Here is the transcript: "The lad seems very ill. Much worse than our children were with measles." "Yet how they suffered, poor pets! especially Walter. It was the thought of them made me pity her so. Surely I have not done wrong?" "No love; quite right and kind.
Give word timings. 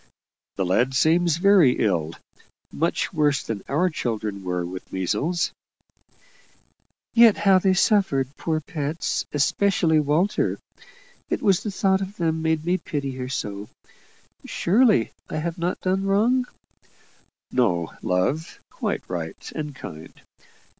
"The 0.55 0.65
lad 0.65 0.95
seems 0.95 1.37
very 1.37 1.73
ill. 1.73 2.13
Much 2.71 3.13
worse 3.13 3.43
than 3.43 3.61
our 3.69 3.87
children 3.87 4.43
were 4.43 4.65
with 4.65 4.91
measles." 4.91 5.51
"Yet 7.13 7.37
how 7.37 7.59
they 7.59 7.75
suffered, 7.75 8.35
poor 8.35 8.61
pets! 8.61 9.27
especially 9.31 9.99
Walter. 9.99 10.57
It 11.29 11.43
was 11.43 11.61
the 11.61 11.69
thought 11.69 12.01
of 12.01 12.17
them 12.17 12.41
made 12.41 12.65
me 12.65 12.79
pity 12.79 13.11
her 13.17 13.29
so. 13.29 13.69
Surely 14.43 15.11
I 15.29 15.37
have 15.37 15.59
not 15.59 15.79
done 15.81 16.05
wrong?" 16.07 16.47
"No 17.51 17.93
love; 18.01 18.59
quite 18.71 19.03
right 19.07 19.51
and 19.51 19.75
kind. 19.75 20.19